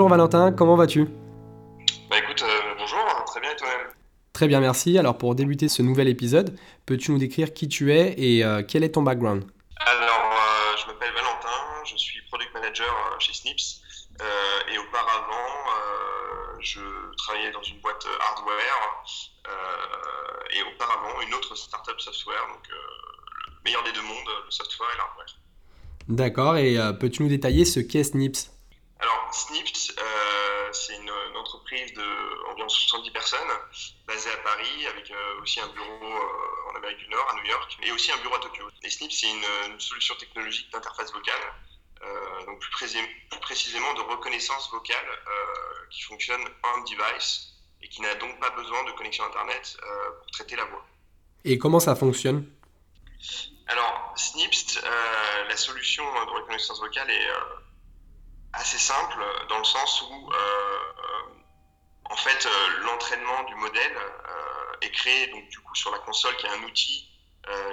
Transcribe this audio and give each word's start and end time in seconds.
Bonjour 0.00 0.08
Valentin, 0.16 0.50
comment 0.50 0.76
vas-tu? 0.76 1.04
Bah 2.08 2.16
écoute, 2.16 2.42
euh, 2.42 2.74
bonjour, 2.78 3.04
très 3.26 3.38
bien 3.38 3.50
et 3.50 3.56
toi-même? 3.56 3.88
Très 4.32 4.48
bien, 4.48 4.60
merci. 4.60 4.96
Alors 4.96 5.18
pour 5.18 5.34
débuter 5.34 5.68
ce 5.68 5.82
nouvel 5.82 6.08
épisode, 6.08 6.58
peux-tu 6.86 7.12
nous 7.12 7.18
décrire 7.18 7.52
qui 7.52 7.68
tu 7.68 7.92
es 7.92 8.14
et 8.16 8.42
euh, 8.42 8.62
quel 8.66 8.82
est 8.82 8.92
ton 8.92 9.02
background? 9.02 9.44
Alors, 9.76 10.32
euh, 10.32 10.76
je 10.80 10.86
m'appelle 10.86 11.12
Valentin, 11.12 11.84
je 11.84 11.98
suis 11.98 12.18
product 12.30 12.50
manager 12.54 12.88
chez 13.18 13.34
Snips 13.34 13.82
et 14.72 14.78
auparavant, 14.78 15.34
je 16.60 16.80
travaillais 17.18 17.52
dans 17.52 17.62
une 17.62 17.78
boîte 17.82 18.06
hardware 18.22 19.04
et 20.50 20.62
auparavant 20.62 21.20
une 21.28 21.34
autre 21.34 21.54
startup 21.54 22.00
software, 22.00 22.40
donc 22.48 22.66
le 22.70 23.52
meilleur 23.66 23.84
des 23.84 23.92
deux 23.92 24.00
mondes, 24.00 24.30
le 24.46 24.50
software 24.50 24.88
et 24.94 24.96
l'hardware. 24.96 25.36
D'accord, 26.08 26.56
et 26.56 26.78
peux-tu 26.98 27.22
nous 27.22 27.28
détailler 27.28 27.66
ce 27.66 27.80
qu'est 27.80 28.04
Snips? 28.04 28.50
Alors, 29.00 29.28
Snips, 29.32 29.94
euh, 29.98 30.68
c'est 30.72 30.94
une, 30.94 31.10
entreprise 31.36 31.94
d'environ 31.94 32.68
70 32.68 33.10
personnes, 33.12 33.48
basée 34.06 34.30
à 34.30 34.36
Paris, 34.38 34.86
avec 34.88 35.10
euh, 35.10 35.40
aussi 35.40 35.58
un 35.58 35.68
bureau 35.68 36.04
euh, 36.04 36.70
en 36.70 36.76
Amérique 36.76 36.98
du 36.98 37.08
Nord, 37.08 37.26
à 37.30 37.34
New 37.36 37.48
York, 37.48 37.78
et 37.82 37.92
aussi 37.92 38.12
un 38.12 38.18
bureau 38.18 38.34
à 38.34 38.40
Tokyo. 38.40 38.68
Et 38.82 38.90
Snips, 38.90 39.12
c'est 39.12 39.30
une, 39.30 39.80
solution 39.80 40.14
technologique 40.16 40.70
d'interface 40.70 41.12
vocale, 41.12 41.40
donc 42.46 42.58
plus, 42.60 42.70
plus, 43.30 43.40
précisément 43.40 43.94
de 43.94 44.00
reconnaissance 44.00 44.70
vocale, 44.70 45.06
qui 45.90 46.02
fonctionne 46.02 46.42
on-device 46.62 47.54
et 47.82 47.88
qui 47.88 48.02
n'a 48.02 48.14
donc 48.16 48.38
pas 48.40 48.50
besoin 48.50 48.84
de 48.84 48.92
connexion 48.92 49.24
Internet 49.24 49.76
pour 50.18 50.30
traiter 50.32 50.56
la 50.56 50.64
voix. 50.66 50.84
Et 51.44 51.56
comment 51.58 51.80
ça 51.80 51.96
fonctionne? 51.96 52.46
Alors, 53.66 54.12
Snips, 54.16 54.80
la 55.48 55.56
solution 55.56 56.04
de 56.04 56.30
reconnaissance 56.30 56.80
vocale 56.80 57.10
est 57.10 57.28
assez 58.52 58.78
simple 58.78 59.24
dans 59.48 59.58
le 59.58 59.64
sens 59.64 60.02
où, 60.02 60.30
euh, 60.32 60.36
euh, 60.36 61.22
en 62.10 62.16
fait, 62.16 62.46
euh, 62.46 62.78
l'entraînement 62.84 63.42
du 63.44 63.54
modèle 63.56 63.96
est 64.82 64.90
créé 64.92 65.26
donc 65.26 65.46
du 65.50 65.60
coup 65.60 65.74
sur 65.74 65.90
la 65.90 65.98
console 65.98 66.34
qui 66.36 66.46
est 66.46 66.50
un 66.50 66.62
outil 66.62 67.06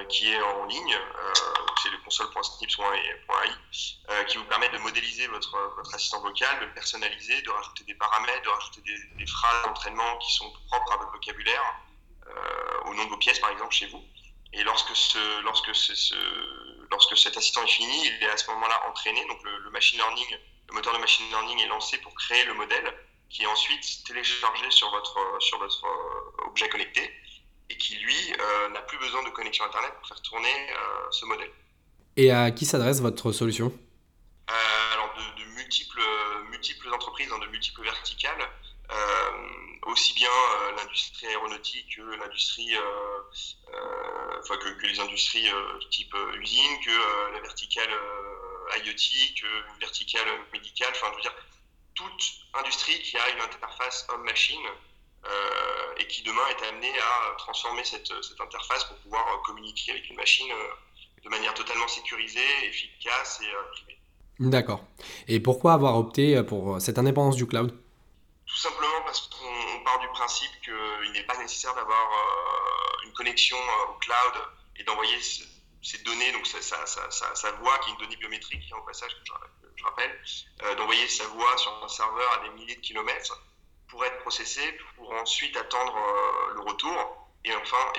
qui 0.10 0.32
est 0.32 0.42
en 0.42 0.66
ligne, 0.66 0.98
c'est 1.84 1.90
le 1.90 2.00
console.snips.ai, 2.00 4.26
qui 4.26 4.38
vous 4.38 4.46
permet 4.46 4.70
de 4.70 4.80
modéliser 4.80 5.28
votre, 5.28 5.56
votre 5.76 5.94
assistant 5.94 6.20
vocal, 6.22 6.60
de 6.62 6.66
le 6.66 6.74
personnaliser, 6.74 7.44
de 7.44 7.50
rajouter 7.50 7.84
des 7.84 7.94
paramètres, 7.94 8.42
de 8.42 8.50
rajouter 8.50 8.82
des, 8.82 9.28
phrases 9.28 9.66
d'entraînement 9.66 10.18
qui 10.18 10.34
sont 10.34 10.52
propres 10.68 10.94
à 10.94 10.98
votre 10.98 11.12
vocabulaire, 11.12 11.62
au 12.86 12.96
nom 12.96 13.06
de 13.06 13.10
vos 13.10 13.18
pièces 13.18 13.38
par 13.40 13.52
exemple 13.52 13.74
chez 13.74 13.86
vous. 13.88 14.04
Et 14.54 14.64
lorsque, 14.64 14.96
ce, 14.96 15.42
lorsque, 15.42 15.76
ce, 15.76 16.16
lorsque 16.90 17.18
cet 17.18 17.38
assistant 17.38 17.64
est 17.64 17.68
fini, 17.68 18.08
il 18.08 18.24
est 18.24 18.30
à 18.30 18.38
ce 18.38 18.50
moment-là 18.52 18.88
entraîné, 18.90 19.24
donc 19.28 19.44
le, 19.44 19.60
le 19.60 19.70
machine 19.70 20.00
learning 20.00 20.38
le 20.70 20.74
moteur 20.74 20.94
de 20.94 21.00
machine 21.00 21.26
learning 21.30 21.60
est 21.60 21.68
lancé 21.68 21.98
pour 22.00 22.14
créer 22.16 22.44
le 22.46 22.54
modèle 22.54 22.94
qui 23.30 23.44
est 23.44 23.48
ensuite 23.48 24.04
téléchargé 24.06 24.70
sur 24.72 24.90
votre, 24.92 25.18
sur 25.40 25.58
votre 25.60 25.86
euh, 25.86 26.48
objet 26.48 26.70
connecté 26.70 27.02
et 27.70 27.78
qui, 27.78 27.98
lui, 27.98 28.34
euh, 28.40 28.70
n'a 28.70 28.82
plus 28.82 28.98
besoin 28.98 29.24
de 29.24 29.30
connexion 29.30 29.66
Internet 29.66 29.94
pour 30.00 30.08
faire 30.08 30.22
tourner 30.22 30.72
euh, 30.72 31.12
ce 31.12 31.26
modèle. 31.26 31.52
Et 32.16 32.32
à 32.32 32.52
qui 32.52 32.66
s'adresse 32.66 33.02
votre 33.02 33.32
solution? 33.32 33.78
Alors, 34.94 35.14
de, 35.38 35.44
multiples, 35.56 36.02
multiples 36.50 36.94
entreprises 36.94 37.28
dans 37.28 37.40
de 37.40 37.48
multiples 37.48 37.84
verticales, 37.84 38.50
aussi 39.86 40.14
bien 40.14 40.30
l'industrie 40.78 41.28
aéronautique 41.28 41.96
que 41.96 42.02
l'industrie, 42.02 42.76
enfin, 44.40 44.58
que, 44.58 44.70
que, 44.82 44.88
les 44.88 45.00
industries 45.00 45.50
type 45.92 46.16
usine, 46.40 46.80
que 46.86 47.34
la 47.34 47.42
verticale 47.42 47.90
IoT 48.76 49.34
qu'une 49.36 49.80
verticale 49.80 50.28
médicale. 50.54 50.90
Enfin, 50.92 51.08
je 51.12 51.16
veux 51.16 51.22
dire, 51.22 51.36
toute 51.96 52.24
industrie 52.54 53.00
qui 53.02 53.18
a 53.18 53.30
une 53.30 53.42
interface 53.42 54.08
homme-machine 54.14 54.66
euh, 55.26 56.00
et 56.00 56.08
qui 56.08 56.22
demain 56.22 56.48
est 56.52 56.70
amenée 56.70 56.94
à 57.00 57.36
transformer 57.38 57.84
cette, 57.84 58.12
cette, 58.22 58.40
interface 58.40 58.84
pour 58.86 58.98
pouvoir 58.98 59.42
communiquer 59.44 59.92
avec 59.92 60.10
une 60.10 60.16
machine 60.16 60.52
euh, 60.52 61.24
de 61.24 61.30
manière 61.30 61.54
totalement 61.54 61.88
sécurisée, 61.88 62.66
efficace 62.66 63.42
et 63.42 63.48
euh, 63.48 63.72
privée. 63.74 64.00
D'accord. 64.40 64.84
Et 65.28 65.40
pourquoi 65.40 65.74
avoir 65.74 65.98
opté 65.98 66.42
pour 66.44 66.80
cette 66.80 67.00
indépendance 67.00 67.36
du 67.36 67.48
cloud? 67.48 67.76
Tout 68.46 68.58
simplement 68.58 69.02
parce 69.04 69.28
qu'on 69.28 69.84
part 69.84 70.00
du 70.00 70.08
principe 70.10 70.52
qu'il 70.64 71.12
n'est 71.12 71.26
pas 71.26 71.38
nécessaire 71.38 71.74
d'avoir 71.74 72.08
une 73.04 73.12
connexion 73.14 73.58
au 73.90 73.94
cloud 73.94 74.44
et 74.78 74.84
d'envoyer 74.84 75.18
ces 75.82 76.00
données, 76.00 76.32
donc 76.32 76.46
sa, 76.48 77.52
voix, 77.52 77.78
qui 77.80 77.90
est 77.90 77.94
une 77.94 78.00
donnée 78.00 78.16
biométrique, 78.18 78.64
hein, 78.72 78.78
au 78.78 78.86
passage, 78.86 79.12
je, 79.76 79.84
rappelle, 79.84 80.20
euh, 80.64 80.76
d'envoyer 80.76 81.08
sa 81.08 81.26
voix 81.28 81.58
sur 81.58 81.84
un 81.84 81.88
serveur 81.88 82.34
à 82.34 82.44
des 82.44 82.50
milliers 82.56 82.76
de 82.76 82.82
kilomètres 82.82 83.42
pour 83.88 84.04
être 84.06 84.20
processée, 84.20 84.78
pour 84.96 85.12
ensuite 85.14 85.56
attendre 85.56 85.96
euh, 85.96 86.54
le 86.56 86.62
retour 86.62 87.30
et 87.46 87.56
enfin 87.56 87.94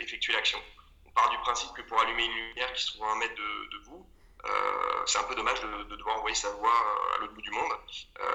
effectuer, 0.00 0.32
l'action. 0.32 0.60
On 1.06 1.10
part 1.10 1.30
du 1.30 1.38
principe 1.38 1.72
que 1.74 1.82
pour 1.82 2.00
allumer 2.00 2.24
une 2.24 2.32
lumière 2.32 2.72
qui 2.74 2.82
se 2.82 2.92
trouve 2.92 3.06
à 3.06 3.12
un 3.12 3.16
mètre 3.16 3.34
de, 3.34 3.78
vous, 3.84 4.06
euh, 4.44 5.02
c'est 5.06 5.18
un 5.18 5.24
peu 5.24 5.34
dommage 5.34 5.60
de, 5.60 5.96
devoir 5.96 6.18
envoyer 6.18 6.34
sa 6.34 6.50
voix 6.50 6.74
à 7.14 7.18
l'autre 7.18 7.32
bout 7.34 7.42
du 7.42 7.50
monde, 7.50 7.72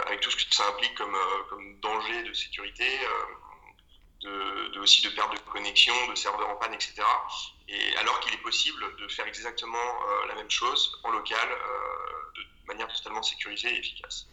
avec 0.05 0.21
tout 0.21 0.31
ce 0.31 0.37
que 0.37 0.55
ça 0.55 0.67
implique 0.69 0.95
comme, 0.95 1.17
comme 1.49 1.79
danger 1.81 2.23
de 2.23 2.33
sécurité, 2.33 2.87
de, 4.21 4.79
aussi 4.79 5.01
de 5.01 5.09
perte 5.09 5.33
de 5.33 5.51
connexion, 5.51 5.93
de 6.07 6.15
serveurs 6.15 6.49
en 6.49 6.55
panne, 6.55 6.73
etc. 6.73 7.03
Et 7.69 7.97
alors 7.97 8.19
qu'il 8.21 8.33
est 8.33 8.41
possible 8.41 8.83
de 8.99 9.07
faire 9.07 9.27
exactement 9.27 9.77
euh, 9.77 10.27
la 10.27 10.35
même 10.35 10.49
chose 10.49 10.99
en 11.03 11.11
local 11.11 11.47
euh, 11.49 11.55
de 12.35 12.67
manière 12.67 12.87
totalement 12.93 13.21
sécurisée 13.21 13.69
et 13.69 13.79
efficace. 13.79 14.27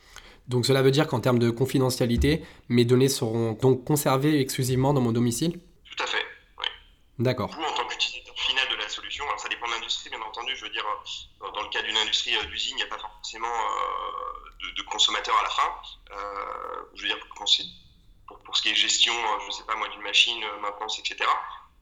Donc 0.47 0.67
cela 0.67 0.83
veut 0.83 0.91
dire 0.91 1.09
qu'en 1.09 1.21
termes 1.21 1.39
de 1.39 1.51
confidentialité, 1.51 2.45
mes 2.69 2.85
données 2.85 3.09
seront 3.09 3.53
donc 3.53 3.85
conservées 3.85 4.41
exclusivement 4.41 4.93
dans 4.93 5.01
mon 5.01 5.13
domicile? 5.13 5.59
Tout 5.85 6.03
à 6.03 6.07
fait, 6.07 6.25
oui. 6.59 6.67
D'accord. 7.19 7.51
Vous, 7.55 7.63
en 7.63 7.75
tant 7.75 7.87
qu'utilisateur 7.87 8.39
final 8.39 8.69
de 8.69 8.77
la 8.77 8.89
solution, 8.89 9.25
alors 9.25 9.41
ça 9.41 9.49
dépend 9.49 9.67
de 9.67 9.73
l'industrie, 9.73 10.11
bien 10.11 10.21
entendu, 10.21 10.55
je 10.55 10.65
veux 10.65 10.71
dire, 10.71 10.85
dans 11.41 11.63
le 11.63 11.69
cas 11.71 11.83
d'une 11.83 11.97
industrie 11.97 12.33
d'usine, 12.49 12.77
il 12.77 12.77
n'y 12.77 12.83
a 12.83 12.95
pas 12.95 12.99
forcément 12.99 13.49
euh, 13.49 14.69
de, 14.69 14.75
de, 14.77 14.83
consommateur 14.83 15.35
à 15.37 15.43
la 15.43 15.51
fin. 15.51 15.75
je 16.95 17.03
veux 17.03 17.09
dire, 17.09 17.19
c'est 17.47 17.65
pour, 18.27 18.57
ce 18.57 18.63
qui 18.63 18.71
est 18.71 18.75
gestion, 18.75 19.13
euh, 19.13 19.41
je 19.43 19.47
ne 19.47 19.51
sais 19.53 19.65
pas 19.65 19.77
moi, 19.77 19.89
d'une 19.89 20.03
machine, 20.03 20.43
euh, 20.43 20.61
maintenance, 20.61 20.99
etc. 20.99 21.29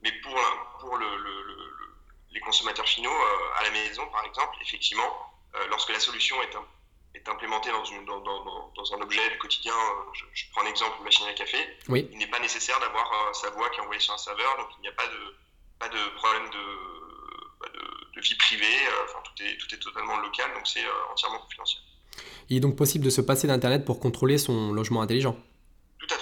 Mais 0.03 0.13
pour, 0.21 0.39
pour 0.81 0.97
le, 0.97 1.07
les 2.33 2.41
consommateurs 2.41 2.87
finaux, 2.87 3.11
euh, 3.11 3.59
à 3.59 3.65
la 3.65 3.71
maison 3.71 4.07
par 4.09 4.25
exemple, 4.25 4.57
effectivement, 4.63 5.11
lorsque 5.69 5.91
la 5.91 6.01
solution 6.01 6.37
est, 6.43 6.57
est 7.15 7.29
implémentée 7.29 7.71
dans, 7.71 7.85
une, 7.85 8.05
dans, 8.07 8.21
dans, 8.21 8.95
un 8.95 9.01
objet 9.03 9.29
du 9.31 9.39
quotidien, 9.39 9.75
je, 10.15 10.45
prends 10.51 10.63
un 10.63 10.67
exemple, 10.67 10.97
une 10.99 11.05
machine 11.05 11.27
à 11.27 11.35
café, 11.35 11.59
oui. 11.89 12.09
il 12.11 12.19
n'est 12.19 12.27
pas 12.31 12.41
nécessaire 12.41 12.81
d'avoir 12.81 13.35
sa 13.35 13.51
voix 13.51 13.69
qui 13.71 13.79
est 13.79 13.83
envoyée 13.83 14.01
sur 14.01 14.15
un 14.15 14.19
serveur, 14.19 14.57
donc 14.57 14.69
il 14.79 14.83
n'y 14.83 14.89
a 14.89 14.93
pas 14.93 15.07
de, 15.07 15.37
pas 15.79 15.89
de 15.89 16.17
problème 16.17 16.49
de, 16.51 18.15
de, 18.15 18.21
vie 18.21 18.34
privée, 18.37 18.79
enfin, 19.05 19.19
tout, 19.25 19.43
est, 19.43 19.57
tout 19.59 19.75
est 19.75 19.79
totalement 19.79 20.17
local, 20.19 20.53
donc 20.55 20.67
c'est 20.67 20.84
entièrement 21.11 21.41
confidentiel. 21.41 21.83
Il 22.49 22.57
est 22.57 22.61
donc 22.61 22.77
possible 22.77 23.05
de 23.05 23.11
se 23.11 23.21
passer 23.21 23.47
d'Internet 23.47 23.84
pour 23.84 24.01
contrôler 24.01 24.39
son 24.39 24.73
logement 24.73 25.03
intelligent? 25.03 25.37
Tout 25.99 26.15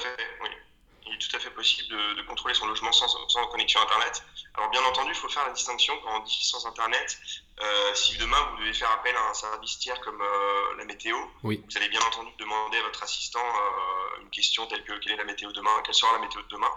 à 1.36 1.38
fait 1.38 1.50
possible 1.60 1.88
de, 2.16 2.22
contrôler 2.22 2.54
son 2.54 2.66
logement 2.66 2.92
sans, 2.92 3.06
connexion 3.46 3.80
Internet. 3.80 4.22
Alors 4.54 4.70
bien 4.70 4.82
entendu, 4.84 5.10
il 5.10 5.16
faut 5.16 5.28
faire 5.28 5.46
la 5.46 5.52
distinction 5.52 5.98
quand 6.02 6.20
on 6.20 6.24
dit 6.24 6.38
sans 6.42 6.66
Internet. 6.66 7.18
Euh, 7.60 7.94
si 7.94 8.16
demain 8.16 8.38
vous 8.50 8.58
devez 8.58 8.72
faire 8.72 8.90
appel 8.90 9.14
à 9.14 9.28
un 9.28 9.34
service 9.34 9.78
tiers 9.78 10.00
comme 10.00 10.20
euh, 10.20 10.76
la 10.76 10.84
météo, 10.84 11.16
vous 11.42 11.56
allez 11.76 11.88
bien 11.88 12.00
entendu 12.00 12.30
demander 12.38 12.78
à 12.78 12.82
votre 12.82 13.02
assistant 13.02 13.44
euh, 13.44 14.22
une 14.22 14.30
question 14.30 14.66
telle 14.66 14.82
que 14.84 14.98
quelle 14.98 15.12
est 15.12 15.16
la 15.16 15.24
météo 15.24 15.52
demain, 15.52 15.70
quelle 15.84 15.94
sera 15.94 16.12
la 16.12 16.18
météo 16.18 16.42
de 16.42 16.48
demain. 16.48 16.70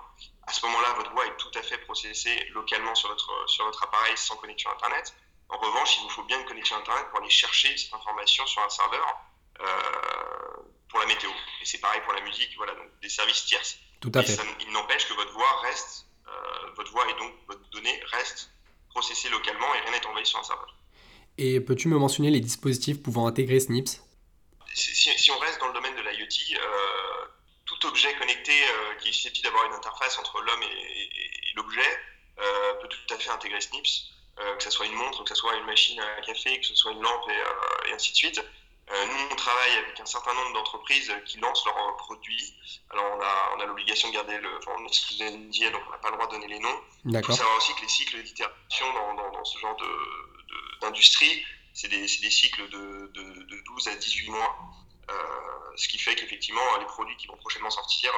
À 0.46 0.52
ce 0.52 0.66
moment-là, 0.66 0.94
votre 0.94 1.12
voix 1.12 1.26
est 1.26 1.38
tout 1.38 1.52
à 1.56 1.62
fait 1.62 1.78
processée 1.80 2.48
localement 2.54 2.96
sur 2.96 3.10
votre, 3.10 3.50
sur 3.50 3.66
votre 3.66 3.82
appareil 3.84 4.18
sans 4.18 4.36
connexion 4.36 4.70
Internet. 4.72 5.16
En 5.50 5.58
revanche, 5.58 5.98
il 5.98 6.04
vous 6.04 6.10
faut 6.10 6.24
bien 6.24 6.40
une 6.40 6.46
connexion 6.46 6.76
Internet 6.76 7.10
pour 7.10 7.20
aller 7.20 7.30
chercher 7.30 7.76
cette 7.78 7.94
information 7.94 8.46
sur 8.46 8.62
un 8.62 8.70
serveur 8.70 9.06
pour 10.90 11.00
la 11.00 11.06
météo. 11.06 11.30
Et 11.62 11.66
c'est 11.66 11.80
pareil 11.80 12.02
pour 12.02 12.14
la 12.14 12.22
musique, 12.22 12.56
voilà, 12.58 12.74
donc 12.76 12.88
des 13.02 13.10
services 13.10 13.46
tierces. 13.46 13.78
Tout 14.02 14.12
à 14.14 14.22
fait. 14.22 14.38
il 14.60 14.72
n'empêche 14.72 15.08
que 15.08 15.14
votre 15.14 15.32
voix 15.32 15.62
reste, 15.62 16.06
votre 16.75 16.92
voix 16.92 17.10
et 17.10 17.14
donc 17.20 17.34
votre 17.48 17.70
donnée 17.72 18.02
reste 18.12 18.50
processée 18.90 19.30
localement 19.30 19.74
et 19.75 19.80
rien 19.81 19.92
n'est 19.92 20.06
envoyé 20.06 20.25
sur 20.25 20.40
un 20.40 20.44
serveur. 20.44 20.75
Et 21.38 21.60
peux-tu 21.60 21.88
me 21.88 21.98
mentionner 21.98 22.30
les 22.30 22.40
dispositifs 22.40 23.02
pouvant 23.02 23.25
intégrer 23.28 23.60
SNIPS? 23.60 24.02
Si, 24.75 25.31
on 25.31 25.40
reste 25.40 25.60
dans 25.60 25.68
le 25.68 25.74
domaine 25.74 25.96
de 25.96 26.02
l'IoT, 26.02 26.60
euh, 26.60 27.25
tout 27.66 27.86
objet 27.88 28.14
connecté 28.16 28.52
euh, 28.52 28.96
qui 28.96 29.10
est 29.10 29.12
susceptible 29.12 29.46
d'avoir 29.46 29.66
une 29.66 29.74
interface 29.74 30.18
entre 30.18 30.42
l'homme 30.42 30.64
et, 30.64 31.10
l'objet 31.56 32.00
peut 32.81 32.88
tout 32.88 33.14
à 33.14 33.18
fait 33.18 33.30
intégrer 33.30 33.62
SNIPS, 33.62 34.12
que 34.58 34.64
ce 34.64 34.72
soit 34.72 34.88
une 34.88 34.96
montre, 34.96 35.24
que 35.24 35.30
ce 35.30 35.36
soit 35.36 35.56
une 35.56 35.66
machine 35.66 36.00
à 36.00 36.22
café, 36.22 36.60
que 36.60 36.66
ce 36.66 36.75
soit 36.75 36.92
une 36.92 37.02
lampe 37.02 37.30
et, 37.30 37.90
et 37.90 37.94
ainsi 37.94 38.12
de 38.12 38.18
suite. 38.18 38.44
Euh, 38.92 39.06
nous, 39.06 39.28
on 39.32 39.36
travaille 39.36 39.78
avec 39.78 40.00
un 40.00 40.06
certain 40.06 40.34
nombre 40.34 40.54
d'entreprises 40.54 41.12
qui 41.26 41.40
lancent 41.40 41.66
leurs 41.66 41.96
produits. 41.98 42.54
Alors, 42.90 43.06
on 43.16 43.22
a, 43.22 43.56
on 43.56 43.60
a 43.62 43.66
l'obligation 43.66 44.10
de 44.10 44.14
garder 44.14 44.38
le. 44.38 44.58
Enfin, 44.58 44.72
on 44.78 44.86
est 44.86 45.72
donc 45.72 45.82
on 45.88 45.92
n'a 45.92 45.98
pas 45.98 46.10
le 46.10 46.16
droit 46.16 46.28
de 46.28 46.34
donner 46.34 46.48
les 46.48 46.60
noms. 46.60 46.82
Il 47.06 47.24
faut 47.24 47.32
savoir 47.32 47.58
aussi 47.58 47.74
que 47.76 47.82
les 47.82 47.88
cycles 47.88 48.22
d'itération 48.24 48.94
dans, 48.94 49.14
dans, 49.14 49.32
dans, 49.32 49.46
ce 49.46 49.58
genre 49.60 49.78
d'industrie, 50.82 51.40
de, 51.40 51.46
c'est 51.74 51.88
des, 51.88 52.02
des, 52.02 52.08
cycles 52.08 52.68
de, 52.70 53.12
de, 53.14 53.64
12 53.66 53.88
à 53.88 53.96
18 53.96 54.30
mois. 54.30 54.58
ce 55.76 55.88
qui 55.88 55.98
fait 55.98 56.16
qu'effectivement, 56.16 56.78
les 56.80 56.86
produits 56.86 57.16
qui 57.16 57.28
vont 57.28 57.38
prochainement 57.38 57.72
sortir, 57.72 58.12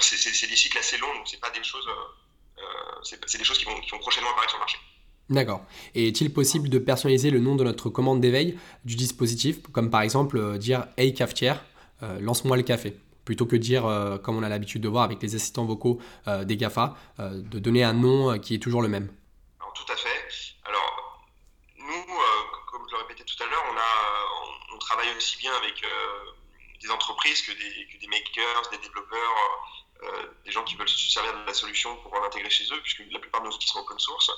c'est 0.00 0.46
des 0.46 0.56
cycles 0.56 0.78
assez 0.78 0.96
longs, 0.98 1.14
donc 1.14 1.26
c'est 1.26 1.40
pas 1.40 1.50
des 1.50 1.64
choses, 1.64 1.90
c'est 3.02 3.38
des 3.38 3.44
choses 3.44 3.58
qui 3.58 3.64
vont, 3.64 3.80
qui 3.80 3.90
vont 3.90 3.98
prochainement 3.98 4.30
apparaître 4.30 4.50
sur 4.50 4.58
le 4.58 4.62
marché. 4.62 4.78
D'accord. 5.30 5.62
Et 5.94 6.08
est-il 6.08 6.32
possible 6.32 6.68
de 6.68 6.78
personnaliser 6.80 7.30
le 7.30 7.38
nom 7.38 7.54
de 7.54 7.62
notre 7.62 7.88
commande 7.88 8.20
d'éveil 8.20 8.58
du 8.84 8.96
dispositif, 8.96 9.62
comme 9.70 9.88
par 9.88 10.02
exemple 10.02 10.36
euh, 10.36 10.58
dire 10.58 10.88
Hey 10.96 11.14
cafetière, 11.14 11.64
euh, 12.02 12.18
lance-moi 12.20 12.56
le 12.56 12.64
café 12.64 12.96
plutôt 13.24 13.46
que 13.46 13.54
dire, 13.54 13.86
euh, 13.86 14.18
comme 14.18 14.36
on 14.38 14.42
a 14.42 14.48
l'habitude 14.48 14.82
de 14.82 14.88
voir 14.88 15.04
avec 15.04 15.22
les 15.22 15.36
assistants 15.36 15.64
vocaux 15.64 16.00
des 16.26 16.56
GAFA, 16.56 16.96
de 17.18 17.58
donner 17.60 17.84
un 17.84 17.92
nom 17.92 18.36
qui 18.40 18.56
est 18.56 18.58
toujours 18.58 18.82
le 18.82 18.88
même 18.88 19.08
Alors, 19.60 19.72
Tout 19.72 19.92
à 19.92 19.94
fait. 19.94 20.56
Alors, 20.64 21.28
nous, 21.78 22.04
comme 22.72 22.82
je 22.90 22.96
le 22.96 23.02
répétais 23.02 23.22
tout 23.22 23.40
à 23.44 23.46
l'heure, 23.46 23.62
on, 24.74 24.78
travaille 24.78 25.14
aussi 25.16 25.36
bien 25.38 25.52
avec 25.62 25.84
des 26.82 26.90
entreprises 26.90 27.42
que 27.42 27.52
des, 27.52 27.86
que 27.86 28.10
makers, 28.10 28.62
des 28.72 28.78
développeurs, 28.78 29.36
des 30.44 30.50
gens 30.50 30.64
qui 30.64 30.74
veulent 30.74 30.88
se 30.88 31.12
servir 31.12 31.32
de 31.32 31.46
la 31.46 31.54
solution 31.54 31.94
pour 32.02 32.12
l'intégrer 32.20 32.50
chez 32.50 32.64
eux, 32.74 32.80
puisque 32.82 33.04
la 33.12 33.20
plupart 33.20 33.42
de 33.42 33.46
nos 33.46 33.54
outils 33.54 33.68
sont 33.68 33.78
open 33.78 33.98
source. 33.98 34.32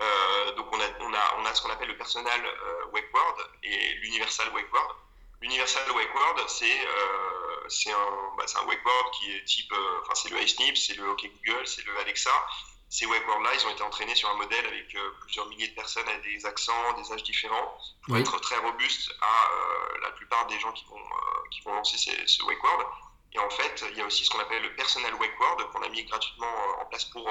Euh, 0.00 0.52
donc 0.52 0.66
on 0.72 0.80
a, 0.80 0.84
on, 1.00 1.14
a, 1.14 1.34
on 1.38 1.44
a 1.46 1.54
ce 1.54 1.62
qu'on 1.62 1.70
appelle 1.70 1.88
le 1.88 1.96
personal 1.96 2.44
euh, 2.44 2.86
wake 2.92 3.12
word 3.14 3.36
et 3.62 3.94
l'universal 4.02 4.48
wake 4.52 4.70
word. 4.72 4.94
L'universal 5.40 5.90
wake 5.92 6.14
word, 6.14 6.48
c'est 6.48 6.86
euh, 6.86 7.68
c'est 7.68 7.92
un, 7.92 8.34
bah, 8.36 8.44
un 8.60 8.66
wake 8.66 8.84
word 8.84 9.10
qui 9.12 9.32
est 9.34 9.44
type, 9.44 9.72
enfin 10.02 10.14
c'est 10.14 10.30
le 10.30 10.40
iSnip, 10.42 10.76
c'est 10.76 10.94
le 10.94 11.10
OK 11.10 11.22
Google, 11.44 11.66
c'est 11.66 11.84
le 11.86 11.96
Alexa. 11.98 12.30
Ces 12.88 13.06
wake 13.06 13.26
words 13.26 13.40
là, 13.40 13.50
ils 13.54 13.66
ont 13.66 13.70
été 13.70 13.82
entraînés 13.82 14.14
sur 14.14 14.28
un 14.30 14.34
modèle 14.34 14.64
avec 14.66 14.96
plusieurs 15.22 15.46
milliers 15.48 15.68
de 15.68 15.74
personnes 15.74 16.08
avec 16.08 16.22
des 16.22 16.46
accents, 16.46 16.92
des 16.92 17.12
âges 17.12 17.24
différents, 17.24 17.78
pour 18.04 18.16
être 18.16 18.38
très 18.40 18.56
robustes 18.58 19.12
à 19.20 19.98
la 20.02 20.10
plupart 20.12 20.46
des 20.46 20.58
gens 20.60 20.72
qui 20.72 20.84
vont, 20.84 21.02
qui 21.50 21.62
vont 21.62 21.74
lancer 21.74 21.98
ces, 21.98 22.26
ce 22.26 22.42
wake 22.44 22.62
word. 22.62 22.84
Et 23.32 23.38
en 23.40 23.50
fait, 23.50 23.84
il 23.90 23.98
y 23.98 24.00
a 24.00 24.06
aussi 24.06 24.24
ce 24.24 24.30
qu'on 24.30 24.38
appelle 24.38 24.62
le 24.62 24.74
personal 24.76 25.12
wake 25.14 25.38
word 25.40 25.68
qu'on 25.72 25.82
a 25.82 25.88
mis 25.88 26.04
gratuitement 26.04 26.80
en 26.80 26.84
place 26.86 27.06
pour, 27.06 27.28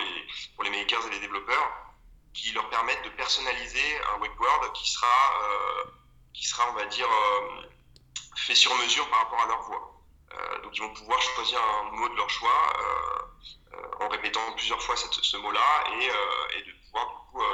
les, 0.00 0.26
pour 0.54 0.64
les 0.64 0.70
makers 0.70 1.06
et 1.06 1.10
les 1.10 1.20
développeurs 1.20 1.90
qui 2.32 2.52
leur 2.52 2.68
permettent 2.70 3.04
de 3.04 3.10
personnaliser 3.10 3.98
un 4.14 4.20
word 4.20 4.72
qui 4.74 4.90
sera, 4.90 5.06
euh, 5.06 5.90
qui 6.32 6.46
sera 6.46 6.70
on 6.70 6.74
va 6.74 6.86
dire, 6.86 7.08
euh, 7.08 7.62
fait 8.36 8.54
sur 8.54 8.74
mesure 8.76 9.08
par 9.10 9.20
rapport 9.20 9.40
à 9.42 9.46
leur 9.46 9.62
voix. 9.62 10.02
Euh, 10.32 10.62
donc 10.62 10.76
ils 10.76 10.80
vont 10.80 10.94
pouvoir 10.94 11.20
choisir 11.20 11.58
un 11.60 11.96
mot 11.96 12.08
de 12.08 12.16
leur 12.16 12.30
choix 12.30 12.50
en 14.00 14.08
répétant 14.08 14.40
plusieurs 14.56 14.82
fois 14.82 14.96
ce 14.96 15.36
mot-là 15.36 15.60
et, 15.92 16.04
et, 16.58 16.62
de 16.62 16.72
pouvoir 16.84 17.06
du 17.06 17.38
coup, 17.38 17.44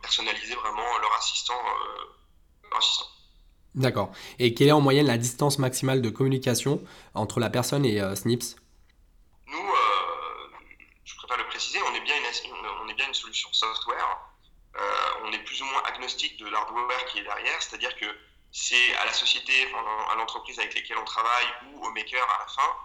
personnaliser 0.00 0.54
vraiment 0.54 0.98
leur 0.98 1.14
assistant. 1.16 1.60
Leur 2.64 2.78
assistant. 2.78 3.06
D'accord. 3.74 4.12
Et 4.38 4.54
quelle 4.54 4.68
est 4.68 4.72
en 4.72 4.80
moyenne 4.80 5.06
la 5.06 5.18
distance 5.18 5.58
maximale 5.58 6.02
de 6.02 6.10
communication 6.10 6.82
entre 7.14 7.40
la 7.40 7.50
personne 7.50 7.84
et 7.84 8.00
Snips? 8.16 8.56
On 9.48 9.52
est 9.54 9.60
bien 11.20 11.70
une, 11.74 11.82
on 11.82 11.91
est 12.32 12.94
bien 12.94 13.08
une 13.08 13.14
solution 13.14 13.52
software. 13.52 14.18
Euh, 14.76 15.24
on 15.24 15.32
est 15.32 15.38
plus 15.40 15.60
ou 15.62 15.66
moins 15.66 15.82
agnostique 15.84 16.38
de 16.38 16.48
l'hardware 16.48 17.04
qui 17.06 17.18
est 17.18 17.22
derrière, 17.22 17.62
c'est-à-dire 17.62 17.94
que 17.96 18.06
c'est 18.50 18.96
à 18.96 19.04
la 19.04 19.12
société, 19.12 19.52
à 20.10 20.14
l'entreprise 20.16 20.58
avec 20.58 20.74
laquelle 20.74 20.98
on 20.98 21.04
travaille 21.04 21.46
ou 21.66 21.84
au 21.84 21.90
maker 21.90 22.22
à 22.22 22.38
la 22.40 22.46
fin 22.46 22.76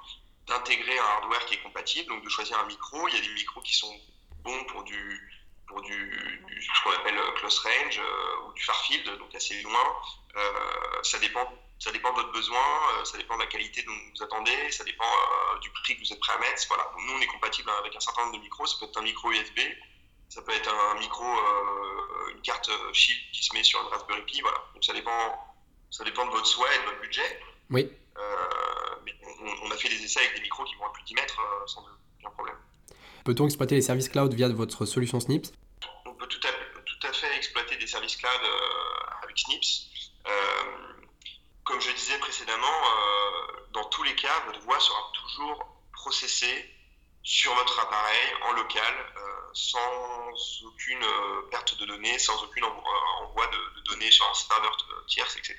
d'intégrer 0.47 0.97
un 0.97 1.03
hardware 1.03 1.45
qui 1.45 1.55
est 1.55 1.61
compatible, 1.61 2.09
donc 2.09 2.23
de 2.23 2.29
choisir 2.29 2.57
un 2.59 2.65
micro. 2.65 3.07
Il 3.09 3.15
y 3.15 3.17
a 3.17 3.21
des 3.21 3.33
micros 3.33 3.61
qui 3.61 3.75
sont 3.75 3.93
bons 4.43 4.63
pour 4.65 4.83
du, 4.83 5.41
pour 5.67 5.81
du, 5.81 6.41
ce 6.61 6.83
qu'on 6.83 6.91
appelle 6.91 7.19
close 7.35 7.59
range 7.59 7.99
euh, 7.99 8.47
ou 8.47 8.53
du 8.53 8.63
far 8.63 8.79
field, 8.85 9.17
donc 9.17 9.35
assez 9.35 9.61
loin. 9.61 9.95
Euh, 10.37 11.03
ça 11.03 11.19
dépend 11.19 11.53
ça 11.79 11.91
dépend 11.91 12.09
de 12.11 12.15
votre 12.15 12.31
besoin, 12.31 12.57
euh, 12.57 13.05
ça 13.05 13.17
dépend 13.17 13.35
de 13.35 13.41
la 13.41 13.47
qualité 13.47 13.83
dont 13.83 13.93
vous 14.15 14.23
attendez, 14.23 14.71
ça 14.71 14.83
dépend 14.83 15.05
euh, 15.05 15.59
du 15.59 15.69
prix 15.69 15.95
que 15.95 15.99
vous 16.01 16.11
êtes 16.11 16.19
prêt 16.19 16.33
à 16.33 16.39
mettre. 16.39 16.63
Voilà. 16.67 16.91
nous, 17.05 17.13
on 17.13 17.19
est 17.19 17.27
compatible 17.27 17.69
avec 17.79 17.95
un 17.95 17.99
certain 17.99 18.23
nombre 18.23 18.37
de 18.37 18.41
micros. 18.41 18.65
Ça 18.65 18.77
peut 18.79 18.85
être 18.85 18.97
un 18.97 19.03
micro 19.03 19.31
USB, 19.31 19.59
ça 20.29 20.41
peut 20.41 20.53
être 20.53 20.73
un 20.73 20.99
micro, 20.99 21.23
euh, 21.23 22.33
une 22.33 22.41
carte 22.41 22.69
Shield 22.93 23.19
qui 23.31 23.43
se 23.43 23.53
met 23.53 23.63
sur 23.63 23.79
une 23.81 23.87
Raspberry 23.89 24.23
Pi. 24.23 24.41
Voilà. 24.41 24.57
Donc 24.73 24.83
ça 24.83 24.93
dépend, 24.93 25.55
ça 25.91 26.03
dépend 26.03 26.25
de 26.25 26.31
votre 26.31 26.47
souhait 26.47 26.75
et 26.75 26.79
de 26.79 26.85
votre 26.85 27.01
budget. 27.01 27.41
Oui. 27.69 27.91
mais 29.05 29.13
on, 29.61 29.69
a 29.69 29.77
fait 29.77 29.89
des 29.89 30.03
essais 30.03 30.19
avec 30.19 30.35
des 30.35 30.41
micros 30.41 30.63
qui 30.63 30.75
vont 30.75 30.87
à 30.87 30.89
plus 30.89 31.03
de 31.03 31.07
10 31.07 31.13
mètres 31.15 31.39
sans 31.67 31.85
aucun 32.19 32.31
problème. 32.31 32.55
Peut-on 33.23 33.45
exploiter 33.45 33.75
les 33.75 33.81
services 33.81 34.09
cloud 34.09 34.33
via 34.33 34.47
votre 34.49 34.85
solution 34.85 35.19
Snips 35.19 35.51
On 36.05 36.13
peut 36.13 36.27
tout 36.27 36.39
à, 36.47 36.81
tout 36.81 37.07
à, 37.07 37.13
fait 37.13 37.35
exploiter 37.35 37.75
des 37.75 37.87
services 37.87 38.15
cloud 38.15 38.41
avec 39.21 39.37
Snips 39.37 39.91
comme 41.67 41.81
je 41.81 41.91
disais 41.91 42.17
précédemment, 42.19 42.65
euh, 42.65 43.67
dans 43.73 43.83
tous 43.85 44.03
les 44.03 44.15
cas, 44.15 44.41
votre 44.45 44.61
voix 44.61 44.79
sera 44.79 45.11
toujours 45.13 45.67
processée 45.93 46.73
sur 47.23 47.53
votre 47.55 47.77
appareil 47.79 48.33
en 48.43 48.53
local, 48.53 48.93
euh, 49.17 49.21
sans 49.53 50.56
aucune 50.67 51.03
euh, 51.03 51.41
perte 51.49 51.77
de 51.79 51.85
données, 51.85 52.19
sans 52.19 52.41
aucune 52.43 52.63
envoi 52.63 53.47
de, 53.47 53.81
données 53.89 54.11
sur 54.11 54.27
un 54.29 54.33
serveur 54.33 54.77
tierce, 55.07 55.37
etc. 55.37 55.55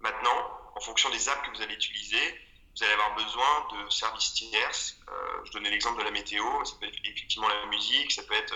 Maintenant, 0.00 0.60
en 0.74 0.80
fonction 0.80 1.10
des 1.10 1.28
apps 1.28 1.48
que 1.48 1.56
vous 1.56 1.62
allez 1.62 1.74
utiliser, 1.74 2.40
vous 2.76 2.84
allez 2.84 2.92
avoir 2.92 3.14
besoin 3.14 3.68
de 3.72 3.90
services 3.90 4.34
tierces. 4.34 4.98
je 5.44 5.52
donnais 5.52 5.70
l'exemple 5.70 5.98
de 5.98 6.04
la 6.04 6.10
météo, 6.10 6.64
ça 6.64 6.74
peut 6.80 6.86
être 6.86 6.98
effectivement 7.04 7.46
la 7.46 7.66
musique, 7.66 8.10
ça 8.10 8.22
peut 8.24 8.34
être 8.34 8.54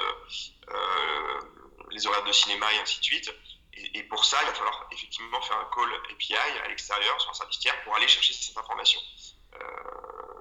les 1.91 2.07
horaires 2.07 2.25
de 2.25 2.33
cinéma 2.33 2.73
et 2.73 2.79
ainsi 2.79 2.99
de 2.99 3.05
suite. 3.05 3.31
Et, 3.95 4.03
pour 4.05 4.25
ça, 4.25 4.39
il 4.43 4.47
va 4.47 4.55
falloir 4.55 4.89
effectivement 4.91 5.41
faire 5.43 5.59
un 5.59 5.71
call 5.75 5.93
API 6.11 6.35
à 6.35 6.69
l'extérieur 6.69 7.21
sur 7.21 7.31
un 7.31 7.35
service 7.35 7.59
tiers 7.59 7.83
pour 7.85 7.95
aller 7.95 8.09
chercher 8.09 8.33
cette 8.33 8.57
information. 8.57 9.01
Euh, 9.55 9.59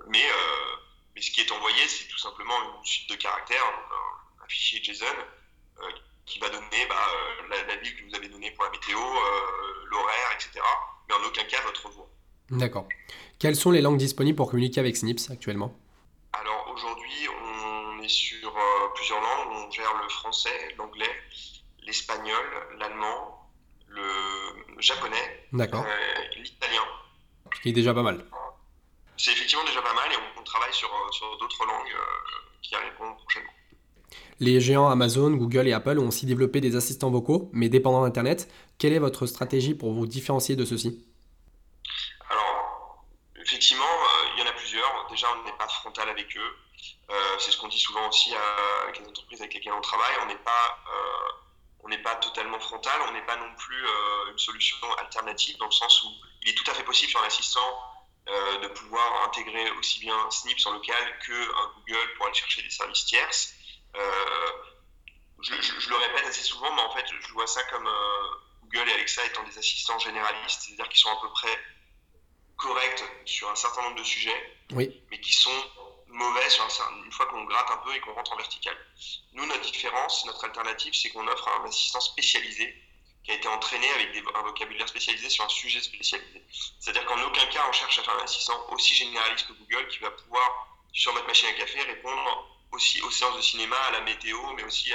mais, 0.08 0.26
euh, 0.26 0.76
mais 1.14 1.22
ce 1.22 1.32
qui 1.32 1.42
est 1.42 1.52
envoyé, 1.52 1.88
c'est 1.88 2.08
tout 2.08 2.18
simplement 2.18 2.56
une 2.78 2.86
suite 2.86 3.10
de 3.10 3.16
caractères, 3.16 3.74
un, 4.46 4.48
fichier 4.48 4.82
JSON 4.84 5.06
euh, 5.06 5.84
qui 6.26 6.40
va 6.40 6.50
donner 6.50 6.86
bah, 6.88 6.96
la, 7.68 7.76
ville 7.78 7.96
que 7.96 8.04
vous 8.10 8.16
avez 8.16 8.30
donnée 8.30 8.52
pour 8.52 8.64
la 8.66 8.72
météo, 8.72 9.00
l'horaire, 9.90 10.32
etc. 10.36 10.62
Mais 11.08 11.16
en 11.16 11.28
aucun 11.28 11.44
cas 11.44 11.62
votre 11.66 11.90
voix. 11.90 12.10
D'accord. 12.52 12.88
Quelles 13.40 13.56
sont 13.56 13.72
les 13.72 13.82
langues 13.82 13.98
disponibles 13.98 14.36
pour 14.36 14.50
communiquer 14.50 14.80
avec 14.80 14.98
Snips 14.98 15.30
actuellement? 15.30 15.76
Alors 16.34 16.72
aujourd'hui, 16.74 17.28
on 17.30 18.02
est 18.02 18.08
sur 18.08 18.56
plusieurs 18.96 19.22
langues. 19.22 19.68
On 19.68 19.72
gère 19.72 19.94
le 20.02 20.10
français, 20.10 20.76
l'anglais, 20.78 21.10
l'espagnol, 21.84 22.46
l'allemand, 22.80 23.50
le 23.88 24.82
japonais, 24.82 25.48
euh, 25.54 25.76
l'italien. 26.36 26.82
Ce 27.54 27.62
qui 27.62 27.70
est 27.70 27.74
déjà 27.74 27.94
pas 27.94 28.04
mal. 28.04 28.26
C'est 29.18 29.32
effectivement 29.32 29.64
déjà 29.64 29.82
pas 29.82 29.94
mal 29.94 30.12
et 30.12 30.16
on, 30.38 30.44
travaille 30.44 30.74
sur, 30.74 30.90
euh, 30.90 31.12
sur 31.12 31.38
d'autres 31.38 31.66
langues 31.66 31.94
euh, 31.94 32.60
qui 32.62 32.76
arriveront 32.76 33.16
prochainement. 33.16 33.54
Les 34.40 34.60
géants 34.60 34.90
Amazon, 34.90 35.32
Google 35.32 35.68
et 35.68 35.74
Apple 35.74 36.00
ont 36.00 36.08
aussi 36.08 36.26
développé 36.26 36.62
des 36.62 36.76
assistants 36.76 37.10
vocaux, 37.10 37.50
mais 37.54 37.70
dépendant 37.70 38.04
d'Internet. 38.04 38.50
Quelle 38.78 38.94
est 38.94 39.00
votre 39.00 39.26
stratégie 39.26 39.74
pour 39.74 39.94
vous 39.94 40.06
différencier 40.06 40.56
de 40.56 40.66
ceux-ci? 40.66 41.06
Alors, 42.30 43.06
effectivement, 43.42 43.86
il 44.36 44.40
y 44.42 44.44
en 44.44 44.50
a 44.50 44.54
plusieurs. 44.54 45.08
Déjà, 45.10 45.28
on 45.40 45.46
n'est 45.46 45.58
pas 45.58 45.68
frontal 45.68 46.10
avec 46.10 46.36
eux. 46.38 46.52
c'est 47.40 47.52
ce 47.52 47.58
qu'on 47.58 47.70
dit 47.70 47.80
souvent 47.80 48.10
aussi 48.10 48.32
avec 48.84 49.00
les 49.00 49.08
entreprises 49.08 49.42
avec 49.42 49.54
lesquelles 49.54 49.74
on 49.74 49.82
travaille. 49.82 50.16
On 50.24 50.28
n'est 50.28 50.44
pas 50.44 50.76
pas 52.06 52.16
totalement 52.18 52.60
frontal, 52.60 52.94
on 53.10 53.12
n'est 53.14 53.26
pas 53.26 53.36
non 53.36 53.52
plus 53.58 53.84
euh, 53.84 54.32
une 54.32 54.38
solution 54.38 54.78
alternative 55.00 55.58
dans 55.58 55.66
le 55.66 55.72
sens 55.72 56.04
où 56.04 56.10
il 56.44 56.50
est 56.50 56.54
tout 56.54 56.70
à 56.70 56.74
fait 56.76 56.84
possible 56.84 57.10
sur 57.10 57.22
un 57.22 57.26
assistant 57.26 57.82
euh, 58.30 58.60
de 58.60 58.68
pouvoir 58.68 59.28
intégrer 59.28 59.72
aussi 59.80 60.00
bien 60.00 60.16
Snips 60.30 60.66
en 60.68 60.74
local 60.74 61.20
que 61.26 61.34
un 61.34 61.72
Google 61.76 62.14
pour 62.16 62.28
aller 62.28 62.36
chercher 62.36 62.62
des 62.62 62.70
services 62.70 63.06
tierces. 63.06 63.56
Euh, 63.98 64.52
je, 65.42 65.90
le 65.90 65.96
répète 65.96 66.26
assez 66.28 66.44
souvent, 66.44 66.74
mais 66.76 66.82
en 66.82 66.92
fait, 66.96 67.06
je 67.08 67.34
vois 67.34 67.48
ça 67.48 67.64
comme 67.66 67.88
Google 68.64 68.90
et 68.90 68.94
Alexa 68.94 69.26
étant 69.26 69.44
des 69.44 69.58
assistants 69.58 70.00
généralistes, 70.00 70.62
c'est-à-dire 70.62 70.90
qu'ils 70.90 71.00
sont 71.00 71.12
à 71.12 71.22
peu 71.22 71.30
près 71.30 71.60
corrects 72.58 73.04
sur 73.26 73.50
un 73.50 73.56
certain 73.56 73.84
nombre 73.84 73.98
de 73.98 74.04
sujets, 74.04 74.58
oui. 74.72 75.02
mais 75.12 75.20
qui 75.20 75.34
sont 75.34 75.52
mauvais 76.08 76.50
sur 76.50 76.66
une 77.06 77.12
fois 77.12 77.26
qu'on 77.28 77.44
gratte 77.44 77.70
un 77.72 77.78
peu 77.78 77.94
et 77.94 78.00
qu'on 78.00 78.14
rentre 78.14 78.34
en 78.34 78.38
vertical. 78.38 78.76
Nous, 79.34 79.46
notre 79.46 79.72
différence, 79.72 80.26
notre 80.26 80.46
alternative, 80.46 80.94
c'est 80.94 81.10
qu'on 81.10 81.28
offre 81.28 81.48
un 81.50 81.66
assistant 81.66 82.00
spécialisé 82.00 82.82
qui 83.24 83.32
a 83.32 83.36
été 83.36 83.48
entraîné 83.48 83.90
avec 83.92 84.12
des, 84.14 84.24
un 84.36 84.42
vocabulaire 84.44 84.88
spécialisé 84.88 85.30
sur 85.30 85.44
un 85.44 85.50
sujet 85.50 85.82
spécialisé. 85.82 86.44
C'est-à-dire 86.80 87.06
qu'en 87.06 87.22
aucun 87.24 87.46
cas, 87.48 87.66
on 87.68 87.72
cherche 87.72 88.00
à 88.00 88.04
faire 88.04 88.18
un 88.20 88.24
assistant 88.24 88.68
aussi 88.72 88.94
généraliste 88.94 89.48
que 89.48 89.54
Google 89.54 89.88
qui 89.88 90.00
va 90.00 90.12
pouvoir, 90.12 90.68
sur 90.94 91.12
votre 91.12 91.28
machine 91.28 91.50
à 91.50 91.54
café, 91.54 91.82
répondre 91.82 92.55
aussi 92.76 93.02
aux 93.02 93.12
séances 93.12 93.38
de 93.38 93.42
cinéma, 93.42 93.76
à 93.88 93.92
la 93.92 94.02
météo, 94.02 94.38
mais 94.56 94.64
aussi 94.64 94.92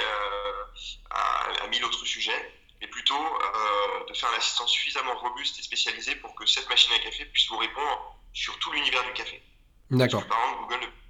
à, 1.09 1.63
à, 1.63 1.67
mille 1.67 1.83
autres 1.83 2.05
sujets, 2.05 2.53
mais 2.79 2.87
plutôt 2.87 3.15
euh, 3.15 4.05
de 4.07 4.13
faire 4.13 4.29
un 4.31 4.37
assistant 4.37 4.67
suffisamment 4.67 5.15
robuste 5.15 5.59
et 5.59 5.63
spécialisé 5.63 6.15
pour 6.15 6.33
que 6.35 6.45
cette 6.45 6.69
machine 6.69 6.93
à 6.93 6.99
café 6.99 7.25
puisse 7.25 7.47
vous 7.49 7.57
répondre 7.57 8.15
sur 8.33 8.57
tout 8.59 8.71
l'univers 8.71 9.03
du 9.03 9.13
café. 9.13 9.41
D'accord. 9.89 10.25
Par 10.27 10.39
exemple, 10.39 10.61
Google 10.63 10.85
ne 10.85 11.01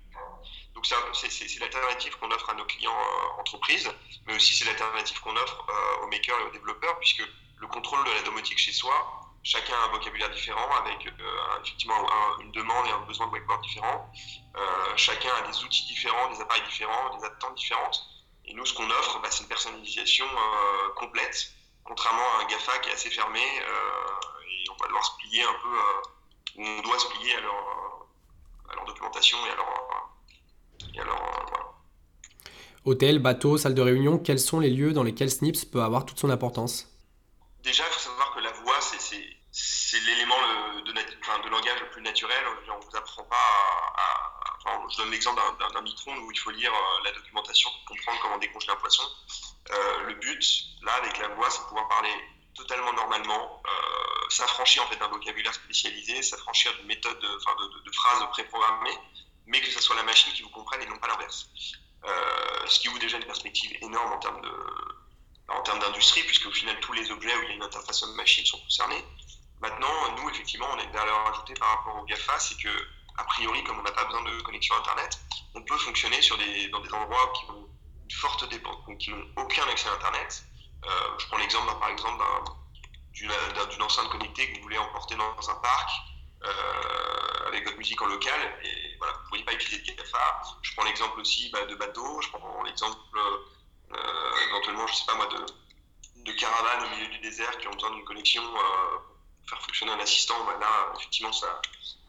donc 0.74 0.88
c'est 1.14 1.60
l'alternative 1.60 2.18
qu'on 2.18 2.32
offre 2.32 2.50
à 2.50 2.54
nos 2.56 2.66
clients 2.66 2.92
euh, 2.92 3.40
entreprises, 3.40 3.88
mais 4.26 4.36
aussi 4.36 4.56
c'est 4.56 4.66
l'alternative 4.66 5.20
qu'on 5.20 5.36
offre 5.36 5.68
euh, 5.70 6.04
aux 6.04 6.08
makers 6.08 6.40
et 6.40 6.44
aux 6.44 6.52
développeurs, 6.52 6.98
puisque 6.98 7.24
le 7.58 7.68
contrôle 7.68 8.04
de 8.04 8.12
la 8.12 8.22
domotique 8.24 8.58
chez 8.58 8.72
soi. 8.72 9.21
Chacun 9.44 9.74
a 9.74 9.90
un 9.90 9.92
vocabulaire 9.92 10.30
différent, 10.30 10.70
avec 10.84 11.08
effectivement 11.64 11.96
une 12.42 12.52
demande 12.52 12.86
et 12.88 12.92
un 12.92 13.02
besoin 13.02 13.28
de 13.28 13.32
wakeboard 13.32 13.62
différent. 13.64 14.12
chacun 14.96 15.30
a 15.44 15.48
des 15.48 15.64
outils 15.64 15.86
différents, 15.88 16.30
des 16.32 16.42
appareils 16.42 16.64
différents, 16.64 17.18
des 17.18 17.26
attentes 17.26 17.56
différentes. 17.56 18.00
Et 18.46 18.54
nous, 18.54 18.66
ce 18.66 18.74
qu'on 18.74 18.90
offre, 18.90 19.20
bah, 19.22 19.30
c'est 19.32 19.42
une 19.42 19.50
personnalisation 19.50 20.26
complète, 20.96 21.54
contrairement 21.84 22.22
à 22.38 22.44
un 22.44 22.48
GAFA 22.48 22.78
qui 22.80 22.90
est 22.90 22.94
assez 22.94 23.10
fermé. 23.10 23.40
et 23.40 24.70
on 24.70 24.76
va 24.80 24.88
devoir 24.88 25.06
se 25.06 25.12
plier 25.18 25.44
un 25.44 25.56
peu, 25.64 26.62
ou 26.62 26.66
on 26.66 26.82
doit 26.84 27.00
se 27.00 27.08
plier 27.08 27.36
à 27.36 27.42
leur, 27.42 28.08
à 28.70 28.76
leur 28.76 28.86
documentation 28.86 29.38
et 29.48 29.52
à 29.52 29.56
leur, 29.56 29.82
Hôtel, 32.84 33.20
bateau, 33.20 33.58
salle 33.58 33.76
de 33.76 33.82
réunion, 33.82 34.18
quels 34.18 34.40
sont 34.40 34.60
les 34.60 34.72
lieux 34.72 34.92
dans 34.92 35.04
lesquels 35.04 35.30
Snips 35.30 35.66
peut 35.66 35.84
avoir 35.84 36.04
toute 36.04 36.20
son 36.20 36.32
importance? 36.32 36.88
Déjà, 37.62 37.84
il 37.88 37.92
faut 37.94 38.00
savoir 38.00 38.18
que 38.18 38.20
la 38.20 38.21
voix, 38.21 38.21
c'est 39.92 40.00
l'élément 40.00 40.38
de, 40.86 40.92
de, 40.92 41.50
langage 41.50 41.82
le 41.82 41.90
plus 41.90 42.02
naturel. 42.02 42.42
On 42.70 42.80
vous 42.80 42.96
apprend 42.96 43.24
pas 43.24 43.36
à. 43.36 44.88
je 44.90 44.98
donne 44.98 45.12
l'exemple 45.12 45.42
d'un 45.60 45.82
micron 45.82 46.16
où 46.20 46.32
il 46.32 46.40
faut 46.40 46.52
lire 46.52 46.72
euh, 46.74 47.04
la 47.04 47.12
documentation 47.12 47.70
pour 47.86 47.98
comprendre 47.98 48.20
comment 48.22 48.38
décongeler 48.38 48.72
un 48.72 48.78
poisson. 48.78 49.04
Euh, 49.70 50.04
le 50.04 50.14
but, 50.14 50.64
là, 50.84 50.94
avec 50.94 51.18
la 51.18 51.28
voix, 51.30 51.50
c'est 51.50 51.60
de 51.60 51.66
pouvoir 51.66 51.90
parler 51.90 52.14
totalement 52.56 52.94
normalement, 52.94 53.62
euh, 53.66 54.30
s'affranchir 54.30 54.84
en 54.84 54.88
fait 54.88 54.96
d'un 54.96 55.10
vocabulaire 55.10 55.54
spécialisé, 55.54 56.22
s'affranchir 56.22 56.74
d'une 56.78 56.88
méthode, 56.88 57.20
de, 57.20 57.28
de, 57.28 57.84
de, 57.84 57.92
phrases 57.92 58.26
préprogrammées, 58.32 58.98
mais 59.46 59.60
que 59.60 59.72
ce 59.72 59.82
soit 59.82 59.98
la 59.98 60.04
machine 60.04 60.32
qui 60.34 60.42
vous 60.42 60.50
comprenne 60.50 60.82
et 60.82 60.86
non 60.86 60.98
pas 61.00 61.08
l'inverse. 61.08 61.50
Ce 62.68 62.80
qui 62.80 62.88
ouvre 62.88 63.00
déjà 63.00 63.18
une 63.18 63.26
perspective 63.26 63.78
énorme 63.82 64.14
en 64.14 64.20
termes 64.20 64.42
de 64.42 64.52
en 65.50 65.62
termes 65.64 65.80
d'industrie, 65.80 66.24
puisque 66.24 66.46
au 66.46 66.52
final 66.52 66.80
tous 66.80 66.94
les 66.94 67.12
objets 67.12 67.36
où 67.36 67.42
il 67.44 67.50
y 67.50 67.52
a 67.52 67.56
une 67.56 67.64
interface 67.64 68.04
homme-machine 68.04 68.46
sont 68.46 68.60
concernés. 68.60 69.04
Maintenant, 69.62 70.16
nous, 70.18 70.30
effectivement, 70.30 70.68
on 70.74 70.80
a 70.80 70.84
une 70.84 70.92
valeur 70.92 71.28
ajoutée 71.30 71.54
par 71.54 71.70
rapport 71.70 72.02
au 72.02 72.06
GAFA, 72.06 72.40
c'est 72.40 72.58
que, 72.58 72.70
a 73.18 73.24
priori, 73.26 73.64
comme 73.64 73.80
on 73.80 73.84
n'a 73.84 73.92
pas 73.92 74.06
besoin 74.06 74.24
de 74.24 74.42
connexion 74.42 74.76
Internet, 74.76 75.20
on 75.54 75.62
peut 75.62 75.78
fonctionner 75.78 76.22
sur 76.22 76.38
des, 76.38 76.68
dans 76.70 76.80
des 76.80 76.92
endroits 76.94 77.32
qui 77.36 77.52
ont 77.52 77.68
une 78.04 78.12
forte 78.12 78.50
dépendance, 78.50 78.84
qui 79.00 79.12
n'ont 79.12 79.26
aucun 79.38 79.68
accès 79.68 79.88
à 79.90 79.94
Internet. 79.94 80.44
Euh, 80.86 80.90
je 81.20 81.28
prends 81.28 81.38
l'exemple, 81.38 81.72
par 81.80 81.90
exemple, 81.90 82.24
d'une 83.14 83.82
enceinte 83.82 84.10
connectée 84.10 84.52
que 84.52 84.58
vous 84.58 84.64
voulez 84.64 84.78
emporter 84.80 85.16
dans 85.16 85.50
un 85.50 85.56
parc. 85.56 85.92
Euh, 86.44 87.48
avec 87.50 87.66
votre 87.66 87.78
musique 87.78 88.02
en 88.02 88.08
local. 88.08 88.40
Et 88.64 88.98
voilà, 88.98 89.14
vous 89.14 89.20
ne 89.20 89.28
pourriez 89.28 89.44
pas 89.44 89.54
utiliser 89.54 89.92
de 89.92 89.96
GAFA. 89.96 90.42
Je 90.64 90.74
prends 90.74 90.86
l'exemple 90.86 91.20
aussi 91.20 91.50
bah, 91.52 91.66
de 91.66 91.76
bateau. 91.76 92.20
Je 92.22 92.30
prends 92.30 92.64
l'exemple 92.64 92.98
euh, 93.94 94.48
éventuellement, 94.50 94.88
je 94.88 94.96
sais 94.96 95.06
pas 95.06 95.16
moi, 95.16 95.28
de, 95.28 96.24
de 96.24 96.32
caravanes 96.32 96.86
au 96.86 96.96
milieu 96.96 97.08
du 97.10 97.20
désert 97.20 97.56
qui 97.60 97.68
ont 97.68 97.72
besoin 97.72 97.92
d'une 97.92 98.06
connexion 98.06 98.42
faire 99.52 99.62
fonctionner 99.62 99.92
un 99.92 100.00
assistant. 100.00 100.44
Bah, 100.46 100.58
là, 100.60 100.94
effectivement, 100.98 101.32
ça, 101.32 101.62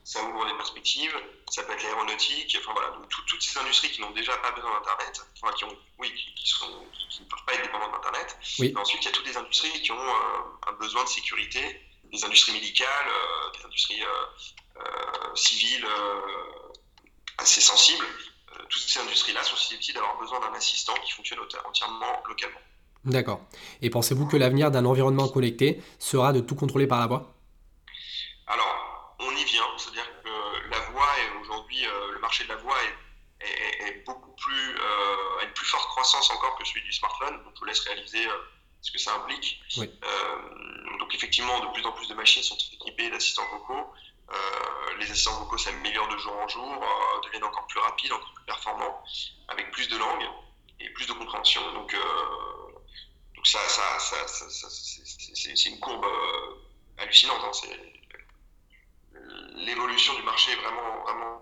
ça 0.04 0.22
ouvre 0.22 0.46
des 0.46 0.54
perspectives. 0.54 1.14
Ça 1.50 1.62
peut 1.64 1.72
être 1.72 1.82
l'aéronautique. 1.82 2.56
Enfin 2.60 2.72
voilà, 2.72 2.90
donc 2.96 3.08
toutes 3.08 3.42
ces 3.42 3.58
industries 3.58 3.90
qui 3.90 4.00
n'ont 4.00 4.12
déjà 4.12 4.36
pas 4.38 4.52
besoin 4.52 4.72
d'Internet, 4.78 5.20
enfin 5.36 5.52
qui 5.54 5.64
ont, 5.64 5.76
oui, 5.98 6.12
qui, 6.14 6.48
sont, 6.48 6.86
qui, 7.10 7.22
ne 7.22 7.28
peuvent 7.28 7.44
pas 7.46 7.54
être 7.54 7.62
dépendantes 7.62 7.92
d'Internet. 7.92 8.38
Oui. 8.58 8.72
ensuite, 8.76 9.02
il 9.02 9.06
y 9.06 9.08
a 9.08 9.12
toutes 9.12 9.26
les 9.26 9.36
industries 9.36 9.82
qui 9.82 9.92
ont 9.92 10.08
euh, 10.08 10.68
un 10.68 10.72
besoin 10.72 11.04
de 11.04 11.08
sécurité 11.08 11.82
des 12.12 12.24
industries 12.24 12.52
médicales, 12.52 12.88
euh, 13.08 13.58
des 13.58 13.64
industries 13.64 14.02
euh, 14.02 14.80
euh, 14.80 15.34
civiles 15.34 15.86
assez 17.38 17.60
sensibles. 17.60 18.04
toutes 18.68 18.82
ces 18.82 19.00
industries-là 19.00 19.42
sont 19.42 19.56
susceptibles 19.56 19.98
d'avoir 19.98 20.18
besoin 20.18 20.40
d'un 20.40 20.54
assistant 20.54 20.94
qui 21.04 21.12
fonctionne 21.12 21.40
entièrement 21.66 22.22
localement. 22.28 22.60
D'accord. 23.04 23.40
Et 23.80 23.90
pensez-vous 23.90 24.26
que 24.26 24.36
l'avenir 24.36 24.70
d'un 24.70 24.84
environnement 24.84 25.28
connecté 25.28 25.82
sera 25.98 26.32
de 26.32 26.40
tout 26.40 26.54
contrôler 26.54 26.86
par 26.86 27.00
la 27.00 27.06
voix 27.06 27.34
Alors, 28.46 29.16
on 29.18 29.30
y 29.32 29.44
vient. 29.44 29.66
C'est-à-dire 29.76 30.06
que 30.22 30.70
la 30.70 30.78
voix 30.90 31.08
est 31.18 31.40
aujourd'hui, 31.40 31.84
le 32.12 32.20
marché 32.32 32.44
de 32.44 32.48
la 32.48 32.56
voix 32.56 32.78
est, 33.40 34.04
beaucoup 34.06 34.32
plus, 34.32 34.80
a 35.40 35.44
une 35.44 35.52
plus 35.52 35.66
forte 35.66 35.86
croissance 35.88 36.30
encore 36.30 36.56
que 36.56 36.64
celui 36.64 36.82
du 36.82 36.92
smartphone. 36.92 37.42
Donc, 37.44 37.52
je 37.54 37.60
vous 37.60 37.66
laisse 37.66 37.80
réaliser 37.80 38.26
ce 38.80 38.90
que 38.90 38.98
ça 38.98 39.14
implique. 39.16 39.60
Oui 39.76 39.90
donc 41.02 41.14
effectivement, 41.16 41.58
de 41.60 41.66
plus 41.72 41.84
en 41.84 41.92
plus 41.92 42.08
de 42.08 42.14
machines 42.14 42.42
sont 42.42 42.56
équipées 42.72 43.10
d'assistants 43.10 43.46
vocaux. 43.50 43.92
Euh, 44.30 44.96
les 44.98 45.10
assistants 45.10 45.38
vocaux 45.40 45.58
s'améliorent 45.58 46.08
de 46.08 46.16
jour 46.16 46.32
en 46.36 46.48
jour, 46.48 46.82
euh, 46.82 47.20
deviennent 47.26 47.44
encore 47.44 47.66
plus 47.66 47.80
rapides, 47.80 48.12
encore 48.12 48.32
plus 48.32 48.44
performants, 48.44 49.04
avec 49.48 49.72
plus 49.72 49.88
de 49.88 49.98
langues 49.98 50.28
et 50.78 50.88
plus 50.90 51.06
de 51.06 51.12
compréhension. 51.12 51.60
Donc, 51.74 51.92
euh, 51.92 51.98
donc 53.34 53.46
ça, 53.46 53.58
ça, 53.68 53.98
ça, 53.98 54.26
c'est 54.28 55.66
une 55.66 55.80
courbe 55.80 56.06
hallucinante. 56.98 57.42
Hein. 57.44 57.68
L'évolution 59.56 60.14
du 60.14 60.22
marché 60.22 60.52
est 60.52 60.56
vraiment, 60.56 61.02
vraiment, 61.02 61.40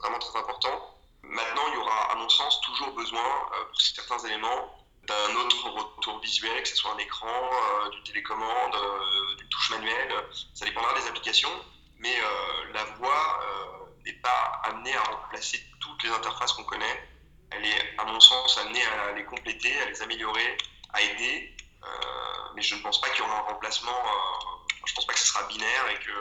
vraiment 0.00 0.18
très 0.18 0.38
importante. 0.38 0.82
Maintenant, 1.22 1.62
il 1.68 1.74
y 1.74 1.76
aura, 1.78 2.12
à 2.12 2.14
mon 2.16 2.28
sens, 2.28 2.60
toujours 2.62 2.92
besoin, 2.92 3.22
pour 3.70 3.80
certains 3.80 4.18
éléments, 4.26 4.78
d'un 5.08 5.34
autre 5.36 5.70
retour 5.70 6.20
visuel, 6.20 6.62
que 6.62 6.68
ce 6.68 6.76
soit 6.76 6.92
un 6.92 6.98
écran, 6.98 7.26
euh, 7.28 7.90
du 7.90 8.02
télécommande, 8.02 8.74
euh, 8.74 9.36
du 9.36 9.48
touche 9.48 9.70
manuelle. 9.70 10.12
Ça 10.54 10.66
dépendra 10.66 10.92
des 10.94 11.06
applications, 11.06 11.50
mais 11.98 12.14
euh, 12.20 12.72
la 12.74 12.84
voix 12.84 13.40
n'est 14.04 14.20
pas 14.20 14.60
amenée 14.64 14.94
à 14.94 15.02
remplacer 15.02 15.62
toutes 15.80 16.02
les 16.02 16.10
interfaces 16.10 16.52
qu'on 16.52 16.64
connaît. 16.64 17.08
Elle 17.50 17.64
est, 17.64 17.98
à 17.98 18.04
mon 18.04 18.20
sens, 18.20 18.58
amenée 18.58 18.84
à 18.84 19.12
les 19.12 19.24
compléter, 19.24 19.80
à 19.80 19.86
les 19.86 20.02
améliorer, 20.02 20.56
à 20.92 21.02
aider. 21.02 21.56
mais 22.54 22.62
je 22.62 22.74
ne 22.74 22.82
pense 22.82 23.00
pas 23.00 23.08
qu'il 23.10 23.24
y 23.24 23.28
aura 23.28 23.38
un 23.38 23.52
remplacement. 23.52 24.02
je 24.84 24.92
ne 24.92 24.96
pense 24.96 25.06
pas 25.06 25.12
que 25.12 25.18
ce 25.18 25.26
sera 25.26 25.42
binaire 25.44 25.88
et 25.90 25.98
que 25.98 26.12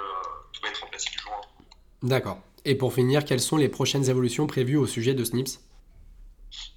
tout 0.53 0.61
va 0.61 0.69
être 0.69 0.81
remplacé 0.81 1.09
du 1.09 1.19
jour 1.19 1.31
au 1.31 1.35
lendemain. 1.35 1.56
D'accord. 2.03 2.39
Et 2.65 2.75
pour 2.75 2.93
finir, 2.93 3.25
quelles 3.25 3.39
sont 3.39 3.57
les 3.57 3.69
prochaines 3.69 4.09
évolutions 4.09 4.47
prévues 4.47 4.77
au 4.77 4.87
sujet 4.87 5.13
de 5.13 5.23
SNIPS? 5.23 5.59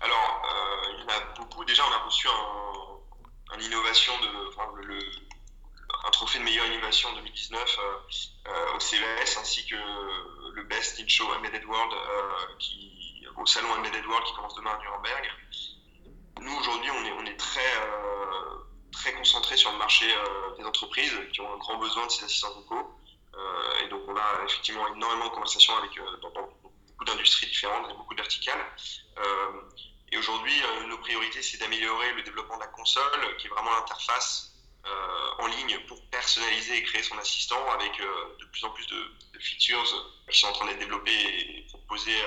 Alors, 0.01 0.31
déjà, 1.67 1.83
on 1.87 1.93
a 1.93 2.05
reçu 2.05 2.27
un, 2.29 3.61
innovation 3.61 4.13
un 6.07 6.11
trophée 6.11 6.39
de 6.39 6.45
meilleure 6.45 6.67
innovation 6.67 7.09
en 7.11 7.15
2019 7.15 7.79
euh, 7.79 8.49
euh, 8.49 8.77
au 8.77 8.81
CES, 8.81 9.39
ainsi 9.39 9.67
que 9.67 9.77
le 10.55 10.63
Best 10.65 11.01
in 11.01 11.07
Show 11.07 11.27
Embedded 11.35 11.65
World 11.65 11.93
euh, 11.93 13.31
au 13.37 13.47
salon 13.47 13.69
Embedded 13.79 14.05
World 14.07 14.27
qui 14.27 14.35
commence 14.35 14.55
demain 14.55 14.73
à 14.73 14.79
Nuremberg. 14.79 15.31
Nous, 16.41 16.57
aujourd'hui, 16.59 16.91
on 16.91 17.05
est, 17.05 17.13
on 17.13 17.27
est 17.27 17.37
très, 17.37 17.61
très 18.93 19.13
concentré 19.13 19.57
sur 19.57 19.73
le 19.73 19.79
marché 19.79 20.07
des 20.59 20.65
entreprises 20.65 21.13
qui 21.33 21.41
ont 21.41 21.53
un 21.53 21.59
grand 21.59 21.79
besoin 21.79 22.07
de 22.07 22.11
ces 22.11 22.25
assistants 22.25 22.53
vocaux. 22.55 22.91
Et 23.83 23.89
donc, 23.89 24.03
on 24.09 24.17
a 24.17 24.45
effectivement 24.45 24.87
énormément 24.95 25.27
de 25.27 25.31
conversations 25.31 25.77
avec, 25.77 25.91
dans, 26.23 26.31
beaucoup 26.31 27.05
d'industries 27.05 27.47
différentes 27.47 27.91
et 27.91 27.95
beaucoup 27.95 28.15
de 28.15 28.21
verticales. 28.21 28.65
Et 30.13 30.19
aujourd'hui, 30.19 30.53
euh, 30.63 30.87
nos 30.87 30.99
priorités, 30.99 31.41
c'est 31.41 31.59
d'améliorer 31.59 32.13
le 32.15 32.23
développement 32.23 32.57
de 32.57 32.63
la 32.63 32.69
console, 32.69 33.37
qui 33.39 33.47
est 33.47 33.51
vraiment 33.51 33.71
l'interface 33.71 34.53
euh, 34.85 35.31
en 35.39 35.47
ligne 35.47 35.79
pour 35.87 36.05
personnaliser 36.11 36.79
et 36.79 36.83
créer 36.83 37.03
son 37.03 37.17
assistant 37.19 37.71
avec 37.71 38.01
euh, 38.01 38.37
de 38.41 38.45
plus 38.47 38.65
en 38.65 38.71
plus 38.71 38.87
de, 38.87 39.13
features 39.39 39.85
qui 40.31 40.39
sont 40.39 40.49
en 40.49 40.53
train 40.53 40.67
d'être 40.67 40.81
développées 40.81 41.11
et 41.11 41.67
proposées 41.69 42.23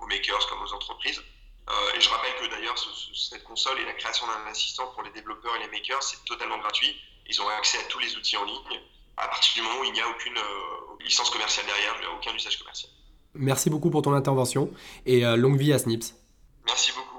aux 0.00 0.06
makers 0.06 0.46
comme 0.48 0.62
aux 0.62 0.72
entreprises. 0.72 1.22
et 1.94 2.00
je 2.00 2.08
rappelle 2.08 2.34
que 2.36 2.46
d'ailleurs, 2.46 2.74
cette 3.14 3.44
console 3.44 3.78
et 3.80 3.84
la 3.84 3.92
création 3.92 4.26
d'un 4.26 4.46
assistant 4.46 4.86
pour 4.92 5.02
les 5.02 5.10
développeurs 5.10 5.54
et 5.56 5.58
les 5.58 5.68
makers, 5.68 6.02
c'est 6.02 6.24
totalement 6.24 6.56
gratuit. 6.56 6.98
Ils 7.26 7.42
ont 7.42 7.48
accès 7.50 7.78
à 7.80 7.82
tous 7.84 7.98
les 7.98 8.16
outils 8.16 8.38
en 8.38 8.44
ligne 8.44 8.80
à 9.20 9.28
partir 9.28 9.54
du 9.54 9.62
moment 9.62 9.80
où 9.80 9.84
il 9.84 9.92
n'y 9.92 10.00
a 10.00 10.08
aucune 10.08 10.38
licence 11.04 11.30
commerciale 11.30 11.66
derrière, 11.66 11.94
il 11.96 12.00
n'y 12.00 12.06
a 12.06 12.16
aucun 12.16 12.34
usage 12.34 12.58
commercial. 12.58 12.90
Merci 13.34 13.70
beaucoup 13.70 13.90
pour 13.90 14.02
ton 14.02 14.12
intervention 14.14 14.70
et 15.06 15.22
longue 15.36 15.58
vie 15.58 15.72
à 15.72 15.78
Snips. 15.78 16.14
Merci 16.66 16.92
beaucoup. 16.92 17.17